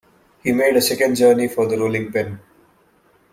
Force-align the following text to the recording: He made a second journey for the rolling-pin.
He 0.43 0.51
made 0.51 0.75
a 0.75 0.81
second 0.81 1.13
journey 1.13 1.47
for 1.47 1.67
the 1.67 1.77
rolling-pin. 1.77 2.39